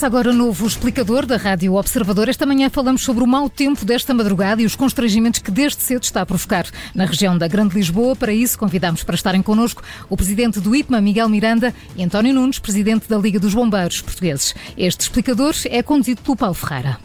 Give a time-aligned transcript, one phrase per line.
[0.00, 2.26] Começa agora o novo explicador da Rádio Observador.
[2.30, 6.04] Esta manhã falamos sobre o mau tempo desta madrugada e os constrangimentos que desde cedo
[6.04, 8.16] está a provocar na região da Grande Lisboa.
[8.16, 12.58] Para isso, convidamos para estarem connosco o presidente do IPMA, Miguel Miranda, e António Nunes,
[12.58, 14.54] presidente da Liga dos Bombeiros Portugueses.
[14.74, 16.98] Este explicador é conduzido pelo Paulo Ferreira.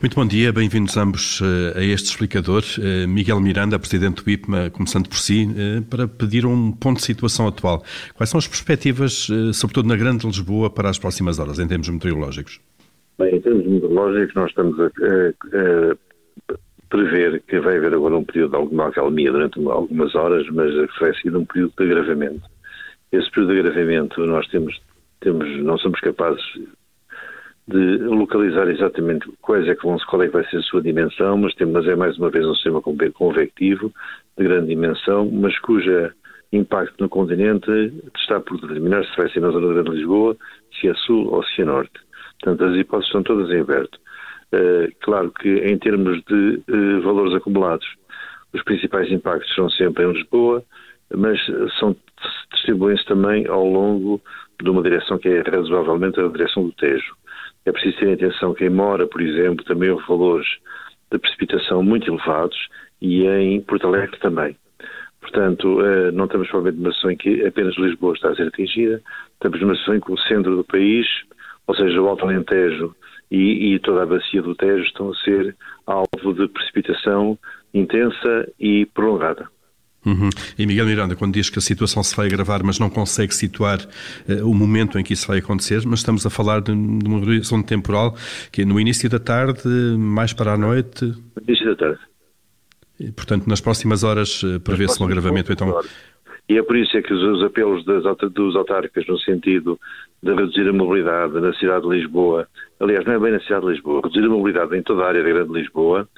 [0.00, 2.62] Muito bom dia, bem-vindos ambos uh, a este explicador.
[2.78, 7.02] Uh, Miguel Miranda, Presidente do IPMA, começando por si, uh, para pedir um ponto de
[7.02, 7.84] situação atual.
[8.14, 12.62] Quais são as perspectivas, sobretudo na Grande Lisboa, para as próximas horas, em termos meteorológicos?
[13.18, 16.56] Bem, em termos meteorológicos, nós estamos a, a, a
[16.88, 21.14] prever que vai haver agora um período de alguma acalmia durante algumas horas, mas vai
[21.20, 22.48] ser um período de agravamento.
[23.12, 24.80] Esse período de agravamento nós temos,
[25.20, 26.42] temos não somos capazes
[27.70, 31.38] de localizar exatamente quais é que vão, qual é que vai ser a sua dimensão,
[31.38, 33.92] mas, tem, mas é mais uma vez um sistema convectivo
[34.36, 36.12] de grande dimensão, mas cuja
[36.52, 37.70] impacto no continente
[38.16, 40.36] está por determinar se vai ser na zona de Grande Lisboa,
[40.80, 41.92] se é sul ou se é norte.
[42.40, 43.98] Portanto, as hipóteses estão todas em aberto.
[44.52, 47.86] Uh, claro que em termos de uh, valores acumulados,
[48.52, 50.64] os principais impactos são sempre em Lisboa,
[51.14, 51.38] mas
[51.78, 51.94] são
[52.52, 54.20] distribuem-se também ao longo
[54.60, 57.14] de uma direção que é razoavelmente a direção do Tejo.
[57.64, 60.48] É preciso ter atenção que em Mora, por exemplo, também houve valores
[61.10, 62.56] de precipitação muito elevados
[63.00, 64.56] e em Porto Alegre também.
[65.20, 69.02] Portanto, eh, não estamos provavelmente numa situação em que apenas Lisboa está a ser atingida,
[69.34, 71.06] estamos numa situação em que o centro do país,
[71.66, 72.94] ou seja, o Alto Alentejo
[73.30, 75.54] e, e toda a bacia do Tejo estão a ser
[75.86, 77.38] alvo de precipitação
[77.72, 79.48] intensa e prolongada.
[80.04, 80.30] Uhum.
[80.58, 83.78] E Miguel Miranda, quando diz que a situação se vai agravar, mas não consegue situar
[83.80, 87.18] uh, o momento em que isso vai acontecer, mas estamos a falar de, de uma
[87.18, 88.14] horizonte temporal
[88.50, 91.04] que é no início da tarde, mais para a noite?
[91.04, 92.00] No início da tarde.
[92.98, 95.80] E, portanto, nas próximas horas uh, prevê-se um agravamento, então...
[96.48, 98.02] E é por isso é que os, os apelos das,
[98.32, 99.78] dos autárquicos no sentido
[100.20, 102.48] de reduzir a mobilidade na cidade de Lisboa,
[102.80, 105.22] aliás, não é bem na cidade de Lisboa, reduzir a mobilidade em toda a área
[105.22, 106.08] da Grande Lisboa,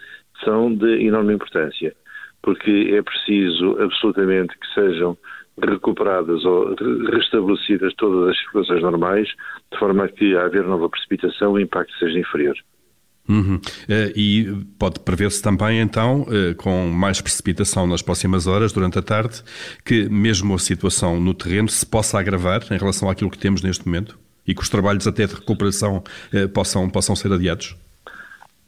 [0.43, 1.95] são de enorme importância
[2.43, 5.17] porque é preciso absolutamente que sejam
[5.61, 6.75] recuperadas ou
[7.13, 9.29] restabelecidas todas as circulações normais,
[9.71, 12.57] de forma a que, a haver nova precipitação, o impacto seja inferior.
[13.29, 13.57] Uhum.
[13.57, 19.03] Uh, e pode prever-se também, então, uh, com mais precipitação nas próximas horas, durante a
[19.03, 19.43] tarde,
[19.85, 23.87] que mesmo a situação no terreno se possa agravar em relação àquilo que temos neste
[23.87, 26.03] momento e que os trabalhos até de recuperação
[26.35, 27.77] uh, possam, possam ser adiados?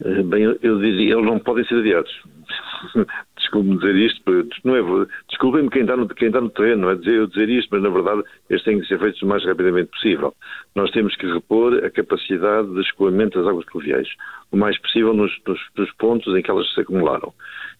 [0.00, 2.12] Bem, eu diria, eles não podem ser adiados.
[3.54, 4.22] Desculpe-me dizer isto,
[4.65, 7.48] não é, desculpem-me quem está, no, quem está no terreno, não é dizer, eu dizer
[7.48, 10.34] isto, mas na verdade estes têm que ser feitos o mais rapidamente possível.
[10.75, 14.09] Nós temos que repor a capacidade de escoamento das águas pluviais,
[14.50, 17.32] o mais possível nos, nos, nos pontos em que elas se acumularam.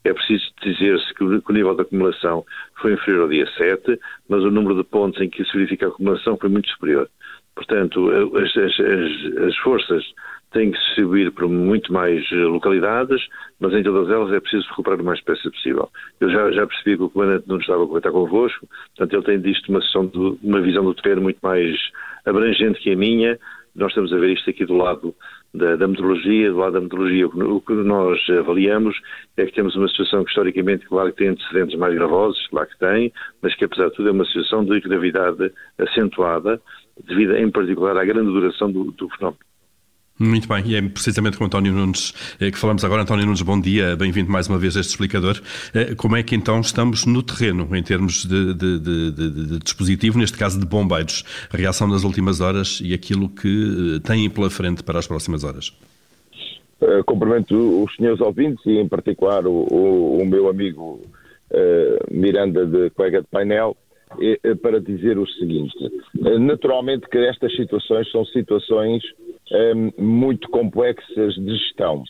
[0.05, 2.45] É preciso dizer-se que o nível de acumulação
[2.81, 3.99] foi inferior ao dia 7,
[4.29, 7.09] mas o número de pontos em que se verifica a acumulação foi muito superior.
[7.57, 10.05] Portanto, as, as, as, as forças
[10.55, 13.21] tem que se distribuir para muito mais eh, localidades,
[13.59, 15.91] mas em todas elas é preciso recuperar o mais depressa possível.
[16.21, 18.67] Eu já, já, percebi que o comandante não estava a comentar convosco,
[18.97, 21.77] portanto ele tem disto uma, de, uma visão do terreno muito mais
[22.25, 23.39] abrangente que a minha.
[23.75, 25.13] Nós estamos a ver isto aqui do lado
[25.53, 28.97] da, da metodologia, do lado da metodologia, o que nós avaliamos
[29.37, 32.79] é que temos uma situação que historicamente, claro que tem antecedentes mais gravosos, claro que
[32.79, 36.61] tem, mas que apesar de tudo é uma situação de gravidade acentuada,
[37.09, 39.41] devido em particular à grande duração do, do fenómeno.
[40.19, 43.03] Muito bem, e é precisamente com António Nunes eh, que falamos agora.
[43.03, 45.41] António Nunes, bom dia, bem-vindo mais uma vez a este explicador.
[45.75, 50.17] Eh, como é que então estamos no terreno, em termos de, de, de, de dispositivo,
[50.17, 51.25] neste caso de bombeiros?
[51.53, 55.43] A reação nas últimas horas e aquilo que eh, têm pela frente para as próximas
[55.43, 55.77] horas?
[57.07, 61.01] Cumprimento os senhores ouvintes e, em particular, o, o, o meu amigo
[61.51, 63.77] uh, Miranda, de colega de painel,
[64.61, 65.75] para dizer o seguinte:
[66.39, 69.03] naturalmente que estas situações são situações
[69.99, 72.03] muito complexas de gestão,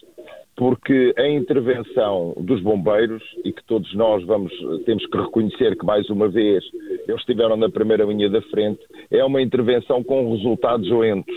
[0.56, 4.52] porque a intervenção dos bombeiros, e que todos nós vamos,
[4.84, 6.64] temos que reconhecer que mais uma vez
[7.08, 11.34] eles estiveram na primeira linha da frente, é uma intervenção com resultados lentos.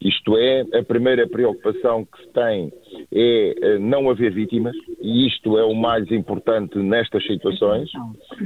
[0.00, 2.72] Isto é, a primeira preocupação que se tem
[3.12, 7.90] é eh, não haver vítimas, e isto é o mais importante nestas situações,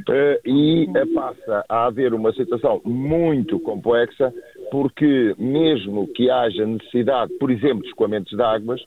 [0.09, 4.33] eh, e passa a haver uma situação muito complexa
[4.71, 8.81] porque mesmo que haja necessidade, por exemplo, de escoamentos de águas,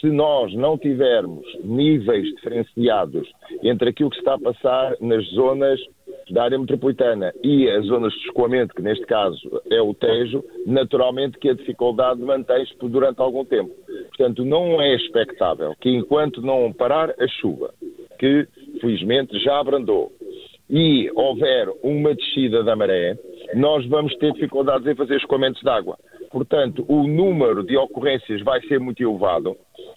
[0.00, 3.28] se nós não tivermos níveis diferenciados
[3.62, 5.80] entre aquilo que está a passar nas zonas
[6.30, 9.38] da área metropolitana e as zonas de escoamento, que neste caso
[9.70, 13.72] é o Tejo, naturalmente que a dificuldade mantém-se durante algum tempo.
[14.08, 17.72] Portanto, não é expectável que enquanto não parar a chuva,
[18.18, 18.46] que
[18.80, 20.12] felizmente já abrandou,
[20.68, 23.16] e houver uma descida da maré,
[23.54, 25.96] nós vamos ter dificuldades em fazer escoamentos de água.
[26.30, 29.56] Portanto, o número de ocorrências vai ser muito elevado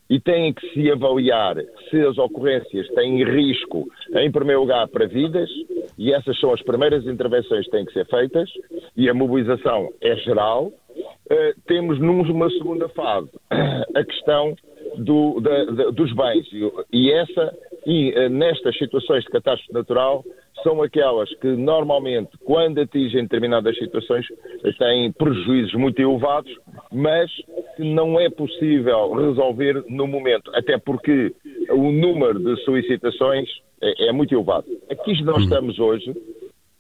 [0.10, 1.56] e tem que se avaliar
[1.90, 5.50] se as ocorrências têm risco, em primeiro lugar, para vidas,
[5.98, 8.50] e essas são as primeiras intervenções que têm que ser feitas,
[8.98, 10.72] e a mobilização é geral.
[11.32, 13.30] Uh, temos numa segunda fase
[13.96, 14.56] a questão
[14.98, 16.48] do, da, da, dos bens,
[16.92, 17.56] e essa,
[17.86, 20.24] e uh, nestas situações de catástrofe natural,
[20.64, 24.26] são aquelas que normalmente, quando atingem determinadas situações,
[24.78, 26.52] têm prejuízos muito elevados,
[26.92, 27.32] mas
[27.76, 31.34] que não é possível resolver no momento, até porque
[31.70, 33.50] o número de solicitações
[33.82, 34.66] é, é muito elevado.
[34.90, 36.14] Aqui nós estamos hoje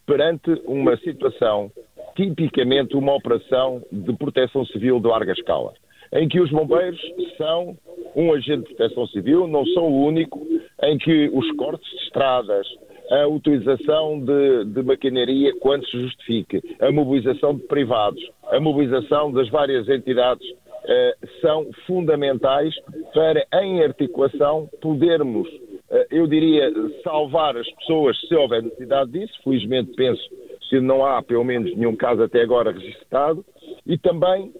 [0.05, 1.71] perante uma situação
[2.15, 5.73] tipicamente uma operação de proteção civil de larga escala,
[6.11, 6.99] em que os bombeiros
[7.37, 7.77] são
[8.15, 10.45] um agente de proteção civil, não são o único,
[10.83, 12.67] em que os cortes de estradas,
[13.09, 18.21] a utilização de, de maquinaria quando se justifique, a mobilização de privados,
[18.51, 20.47] a mobilização das várias entidades
[20.85, 22.73] eh, são fundamentais
[23.13, 25.47] para, em articulação, podermos,
[25.89, 26.71] eh, eu diria,
[27.03, 29.33] salvar as pessoas se houver necessidade disso.
[29.43, 30.21] Felizmente, penso
[30.69, 33.43] que não há, pelo menos, nenhum caso até agora registrado.
[33.85, 34.51] E também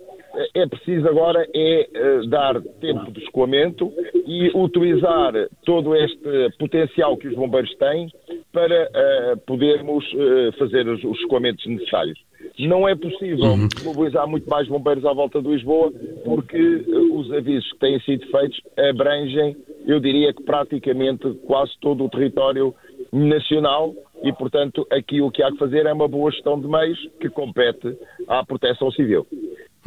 [0.53, 3.91] é preciso agora é uh, dar tempo de escoamento
[4.25, 5.33] e utilizar
[5.65, 8.09] todo este potencial que os bombeiros têm
[8.51, 12.19] para uh, podermos uh, fazer os, os escoamentos necessários.
[12.57, 13.68] Não é possível uhum.
[13.83, 15.91] mobilizar muito mais bombeiros à volta de Lisboa
[16.24, 16.57] porque
[17.12, 19.56] os avisos que têm sido feitos abrangem,
[19.88, 22.74] eu diria que praticamente quase todo o território
[23.12, 23.94] nacional
[24.24, 27.30] e, portanto, aqui o que há que fazer é uma boa gestão de meios que
[27.30, 27.97] compete
[28.27, 29.25] à proteção civil.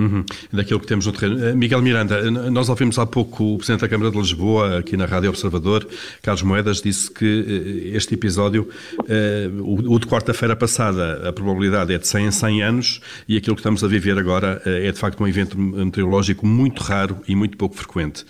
[0.03, 0.25] Uhum.
[0.53, 1.45] Daquilo que temos no terreno.
[1.45, 5.07] Eh, Miguel Miranda, nós ouvimos há pouco o Presidente da Câmara de Lisboa, aqui na
[5.07, 5.87] Rádio Observador,
[6.21, 8.69] Carlos Moedas, disse que eh, este episódio,
[9.09, 13.55] eh, o de quarta-feira passada, a probabilidade é de 100 em 100 anos e aquilo
[13.55, 17.57] que estamos a viver agora é de facto um evento meteorológico muito raro e muito
[17.57, 18.25] pouco frequente.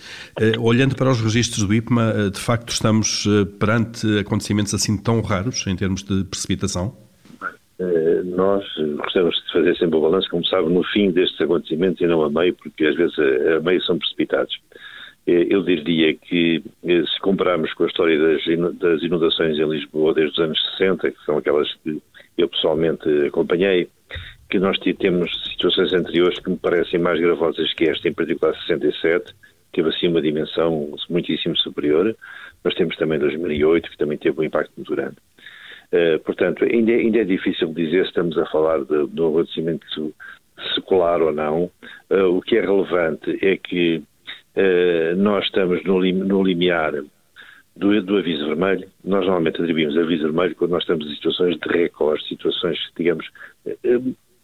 [0.59, 3.27] Olhando para os registros do IPMA, de facto estamos
[3.59, 7.02] perante acontecimentos assim tão raros em termos de precipitação?
[7.79, 8.63] Eh, nós
[8.97, 12.29] gostamos de fazer sempre o balanço, como sabe, no fim destes acontecimentos e não a
[12.29, 14.57] meio, porque às vezes a meio são precipitados.
[15.25, 20.33] Eh, eu diria que, eh, se compararmos com a história das inundações em Lisboa desde
[20.33, 22.01] os anos 60, que são aquelas que
[22.37, 23.87] eu pessoalmente acompanhei,
[24.49, 29.33] que nós temos situações anteriores que me parecem mais gravosas que esta, em particular 67,
[29.71, 32.15] teve assim uma dimensão muitíssimo superior,
[32.63, 35.15] mas temos também 2008, que também teve um impacto muito grande.
[35.93, 39.85] Uh, portanto, ainda, ainda, é difícil dizer se estamos a falar de, de um acontecimento
[40.73, 41.69] secular ou não.
[42.09, 46.93] Uh, o que é relevante é que uh, nós estamos no, lim, no limiar
[47.75, 48.89] do, do, aviso vermelho.
[49.05, 53.29] Nós normalmente atribuímos aviso vermelho quando nós estamos em situações de recorde, situações, digamos,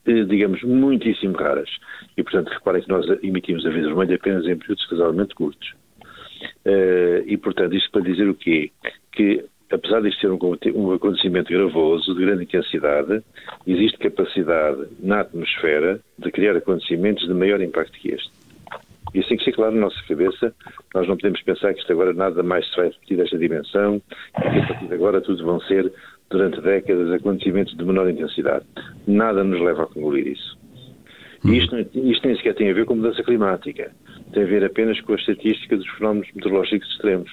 [0.06, 1.70] digamos, muitíssimo raras.
[2.16, 5.74] E, portanto, reparem que nós emitimos aviso vermelho apenas em períodos casualmente curtos.
[7.26, 8.72] e, portanto, isto para dizer o quê?
[9.12, 10.40] Que apesar de ser um,
[10.76, 13.24] um acontecimento gravoso, de grande intensidade,
[13.68, 18.32] existe capacidade na atmosfera de criar acontecimentos de maior impacto que este.
[19.14, 20.54] Isso tem que ser claro na nossa cabeça.
[20.94, 24.02] Nós não podemos pensar que isto agora nada mais se vai repetir esta dimensão
[24.38, 25.92] e que a partir de agora tudo vão ser,
[26.30, 28.66] durante décadas, acontecimentos de menor intensidade.
[29.08, 30.58] Nada nos leva a concluir isso.
[31.44, 33.92] E isto, isto nem sequer tem a ver com mudança climática.
[34.34, 37.32] Tem a ver apenas com a estatística dos fenómenos meteorológicos extremos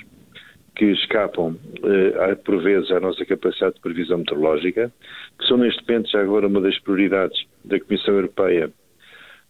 [0.77, 4.93] que escapam, eh, por vezes, à nossa capacidade de previsão meteorológica,
[5.39, 8.71] que são neste momento já agora uma das prioridades da Comissão Europeia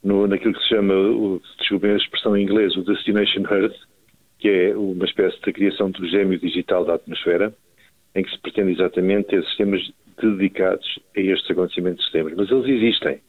[0.03, 3.75] no, naquilo que se chama, o, desculpem a expressão em inglês, o Destination Earth,
[4.39, 7.53] que é uma espécie de criação do gêmeo digital da atmosfera,
[8.15, 9.83] em que se pretende exatamente ter sistemas
[10.23, 12.35] dedicados a estes acontecimentos extremos.
[12.37, 13.21] Mas eles existem.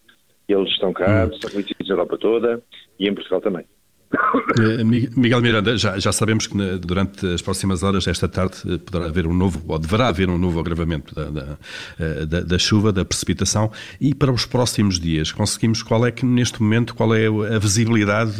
[0.48, 1.34] Eles estão cá, hum.
[1.34, 2.63] estão conhecidos na Europa toda
[3.00, 3.66] e em Portugal também.
[4.13, 4.83] Eh,
[5.15, 9.27] Miguel Miranda, já, já, sabemos que durante as próximas horas, esta tarde, eh, poderá haver
[9.27, 11.57] um novo, ou deverá haver um novo agravamento da, da,
[11.99, 16.25] eh, da, da, chuva, da precipitação, e para os próximos dias, conseguimos qual é que,
[16.25, 18.33] neste momento, qual é a visibilidade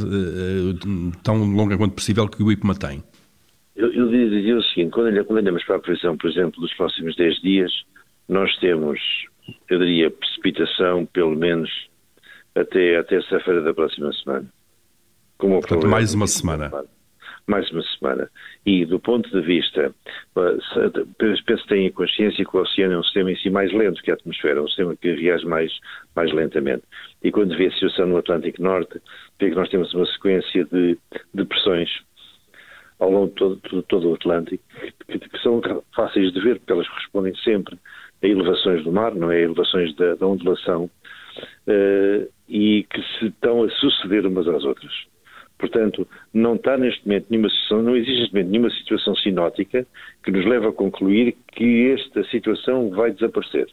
[1.24, 3.04] tão longa quanto possível que o IPMA tem?
[3.76, 7.16] Eu, eu diria o seguinte, quando, quando olhamos para a previsão, por exemplo, dos próximos
[7.16, 7.72] 10 dias,
[8.28, 9.00] nós temos,
[9.70, 11.70] eu diria, precipitação, pelo menos,
[12.56, 14.48] até a terça-feira da próxima semana
[15.38, 16.72] como Portanto, mais uma semana.
[17.48, 18.30] Mais uma semana.
[18.66, 19.94] E do ponto de vista,
[21.18, 24.12] penso que têm consciência que o oceano é um sistema em si mais lento que
[24.12, 25.72] a atmosfera, é um sistema que reage mais,
[26.16, 26.84] mais lentamente.
[27.24, 29.00] E quando vê a situação no Atlântico Norte,
[29.40, 30.98] vê que nós temos uma sequência de,
[31.34, 31.90] de pressões
[33.00, 34.64] ao longo de todo, todo, todo o Atlântico,
[35.08, 35.62] que, que, são
[35.96, 37.78] fáceis de ver, porque elas correspondem sempre
[38.24, 39.38] a elevações do mar, não é?
[39.38, 40.90] A elevações da, da ondulação,
[41.68, 44.92] uh, e que se estão a suceder umas às outras.
[45.58, 49.88] Portanto, não está neste momento nenhuma situação, não existe neste momento nenhuma situação sinótica
[50.24, 53.68] que nos leve a concluir que esta situação vai desaparecer.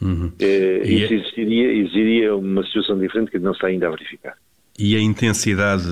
[0.00, 0.32] Uhum.
[0.40, 4.36] É, isso existiria, existiria uma situação diferente que não está ainda a verificar.
[4.82, 5.84] E a intensidade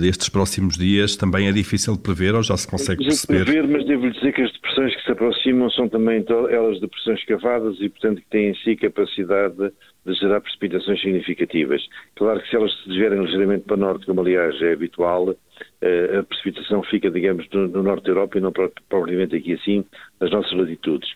[0.00, 3.44] destes próximos dias também é difícil de prever ou já se consegue perceber?
[3.44, 7.76] prever, mas devo-lhe dizer que as depressões que se aproximam são também elas depressões cavadas
[7.80, 9.70] e, portanto, que têm em si capacidade
[10.06, 11.86] de gerar precipitações significativas.
[12.16, 15.36] Claro que se elas se desvierem ligeiramente para o norte, como aliás é habitual,
[15.82, 19.84] eh, a precipitação fica, digamos, no, norte da Europa e não propriamente aqui assim,
[20.18, 21.10] nas nossas latitudes.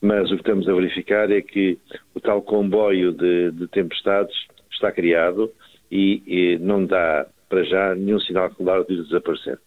[0.00, 1.76] Mas o que estamos a verificar é que
[2.14, 4.36] o tal comboio de, de tempestades
[4.70, 5.50] está criado,
[5.90, 9.58] e, e não dá para já nenhum sinal claro de desaparecer.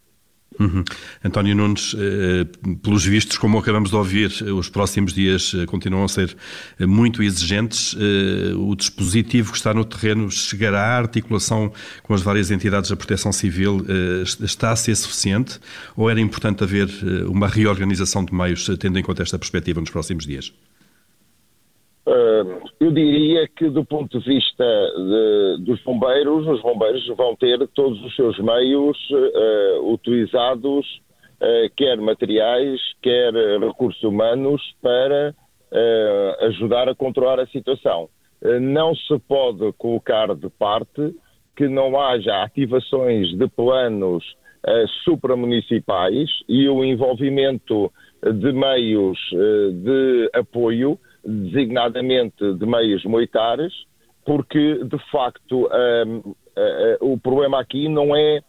[0.59, 0.83] Uhum.
[1.23, 2.45] António Nunes, eh,
[2.83, 6.35] pelos vistos, como acabamos de ouvir, os próximos dias eh, continuam a ser
[6.77, 7.95] eh, muito exigentes.
[8.57, 11.71] O dispositivo que está no terreno chegará à articulação
[12.03, 13.85] com as várias entidades da proteção civil
[14.41, 15.59] está a ser suficiente
[15.95, 16.87] ou era importante haver
[17.27, 20.53] uma reorganização de meios, tendo em conta esta perspectiva nos próximos dias?
[22.79, 28.03] Eu diria que, do ponto de vista de, dos bombeiros, os bombeiros vão ter todos
[28.03, 30.85] os seus meios uh, utilizados,
[31.41, 35.33] uh, quer materiais, quer recursos humanos, para
[35.71, 38.09] uh, ajudar a controlar a situação.
[38.61, 41.15] não se pode colocar de parte
[41.55, 44.23] que não haja ativações de planos
[45.03, 47.91] supramunicipais e o envolvimento
[48.23, 49.17] de meios
[49.83, 53.73] de apoio designadamente de meios militares,
[54.25, 56.35] porque, de facto, um, uh,
[57.01, 58.41] uh, o problema aqui não é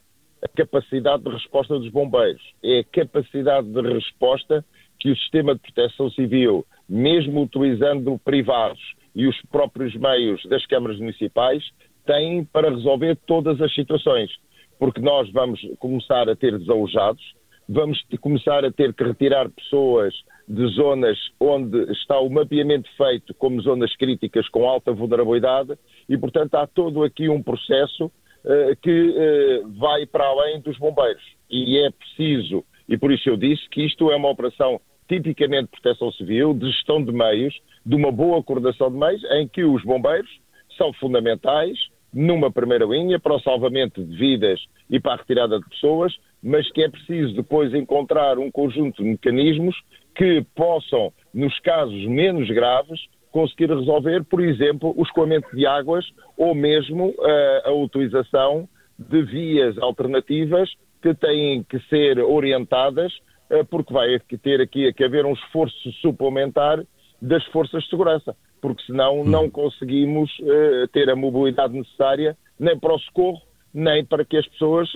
[0.43, 4.65] a capacidade de resposta dos bombeiros, é a capacidade de resposta
[4.99, 8.81] que o sistema de proteção civil, mesmo utilizando privados
[9.15, 11.63] e os próprios meios das câmaras municipais,
[12.07, 14.31] tem para resolver todas as situações.
[14.79, 17.23] Porque nós vamos começar a ter desalojados,
[17.69, 20.15] vamos começar a ter que retirar pessoas
[20.49, 26.55] de zonas onde está o mapeamento feito como zonas críticas com alta vulnerabilidade e, portanto,
[26.55, 31.23] há todo aqui um processo uh, que uh, vai para além dos bombeiros.
[31.51, 35.81] E é preciso, e por isso eu disse que isto é uma operação tipicamente de
[35.81, 39.83] proteção civil, de gestão de meios, de uma boa coordenação de meios, em que os
[39.83, 40.31] bombeiros
[40.77, 41.77] são fundamentais
[42.13, 46.71] numa primeira linha para o salvamento de vidas e para a retirada de pessoas, mas
[46.73, 49.75] que é preciso depois encontrar um conjunto de mecanismos
[50.15, 53.01] que possam, nos casos menos graves,
[53.33, 56.05] conseguir resolver, por exemplo, o escoamento de águas
[56.37, 63.13] ou mesmo uh, a utilização de vias alternativas que têm que ser orientadas,
[63.51, 66.85] uh, porque vai ter aqui que haver um esforço suplementar
[67.21, 69.25] das forças de segurança, porque senão hum.
[69.25, 73.41] não conseguimos uh, ter a mobilidade necessária nem para o socorro,
[73.73, 74.89] nem para que as pessoas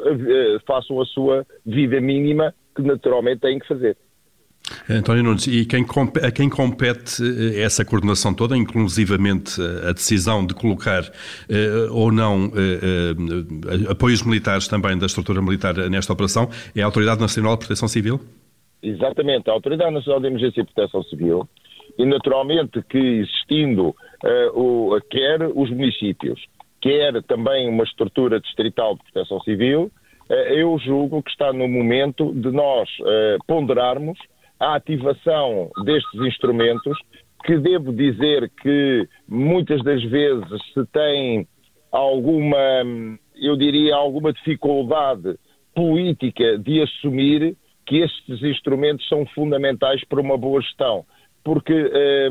[0.67, 3.97] façam a sua vida mínima que naturalmente têm que fazer.
[4.91, 5.85] António Nunes, e quem,
[6.23, 11.03] a quem compete eh, essa coordenação toda, inclusivamente eh, a decisão de colocar
[11.49, 12.51] eh, ou não
[13.89, 18.21] apoios militares também da estrutura militar nesta operação, é a Autoridade Nacional de Proteção Civil?
[18.83, 21.49] Exatamente, a Autoridade Nacional de Emergência e Proteção Civil,
[21.99, 23.95] e naturalmente que existindo
[24.55, 26.41] o, quer os municípios,
[26.81, 29.91] quer também uma estrutura distrital de proteção civil,
[30.29, 32.89] eu julgo que está no momento de nós
[33.47, 34.19] ponderarmos
[34.59, 36.97] a ativação destes instrumentos,
[37.45, 41.47] que devo dizer que muitas das vezes se tem
[41.93, 42.59] alguma,
[43.37, 45.37] eu diria, alguma dificuldade
[45.75, 51.05] política de assumir que estes instrumentos são fundamentais para uma boa gestão.
[51.45, 52.31] Porque, eh,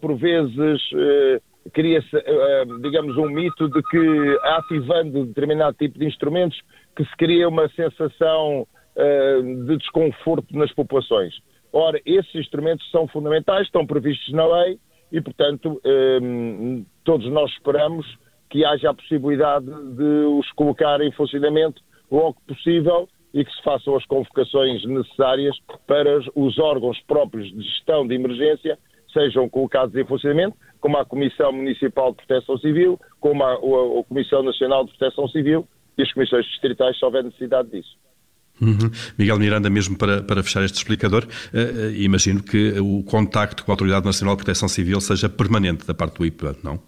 [0.00, 1.40] por vezes, eh,
[1.72, 6.60] cria-se, eh, digamos, um mito de que ativando determinado tipo de instrumentos
[6.94, 11.34] que se cria uma sensação eh, de desconforto nas populações.
[11.72, 14.78] Ora, esses instrumentos são fundamentais, estão previstos na lei
[15.10, 18.06] e, portanto, ehm, todos nós esperamos
[18.48, 23.96] que haja a possibilidade de os colocar em funcionamento logo possível e que se façam
[23.96, 25.56] as convocações necessárias
[25.88, 28.78] para os órgãos próprios de gestão de emergência
[29.12, 34.04] sejam colocados em funcionamento, como a Comissão Municipal de Proteção Civil, como a, a, a
[34.04, 37.96] Comissão Nacional de Proteção Civil e as comissões distritais, se houver necessidade disso.
[38.60, 38.90] Uhum.
[39.18, 43.74] Miguel Miranda, mesmo para, para fechar este explicador, uh, imagino que o contacto com a
[43.74, 46.80] Autoridade Nacional de Proteção Civil seja permanente da parte do IPA, não?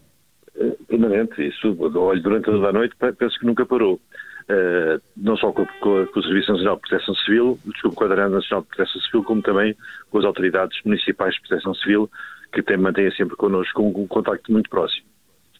[0.88, 4.00] Permanente, isso, olho, durante toda a noite penso que nunca parou.
[4.48, 8.08] uh, não só com, com, com, o Serviço Nacional de Proteção Civil, desculpe, com a
[8.08, 9.76] Direção Nacional de Proteção Civil, como também
[10.10, 12.10] com as autoridades municipais de proteção civil,
[12.52, 15.04] que tem, mantêm sempre connosco um, um contacto muito próximo.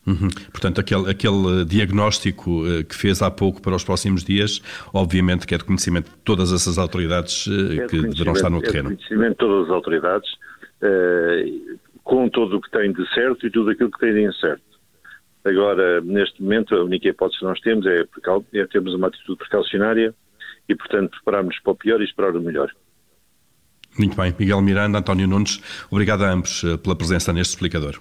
[0.07, 0.29] Uhum.
[0.53, 5.55] Portanto, aquele, aquele diagnóstico uh, que fez há pouco para os próximos dias, obviamente que
[5.55, 8.91] é de conhecimento de todas essas autoridades uh, é que deverão estar no terreno.
[8.91, 10.31] É de conhecimento de todas as autoridades,
[12.05, 14.63] com tudo o que tem de certo e tudo aquilo que tem de incerto.
[15.45, 18.05] Agora, neste momento, a única hipótese que nós temos é,
[18.55, 20.15] é termos uma atitude precaucionária
[20.69, 22.71] e, portanto, prepararmos para o pior e esperar o melhor.
[23.99, 24.35] Muito bem.
[24.39, 25.61] Miguel Miranda, António Nunes,
[25.91, 28.01] obrigado a ambos eh, pela presença neste explicador.